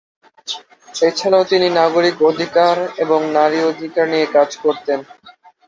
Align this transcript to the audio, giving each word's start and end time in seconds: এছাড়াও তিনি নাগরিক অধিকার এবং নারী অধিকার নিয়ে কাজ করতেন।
এছাড়াও 1.01 1.43
তিনি 1.43 1.67
নাগরিক 1.79 2.15
অধিকার 2.29 2.75
এবং 2.97 3.19
নারী 3.37 3.59
অধিকার 3.71 4.05
নিয়ে 4.09 4.27
কাজ 4.35 4.49
করতেন। 4.63 4.99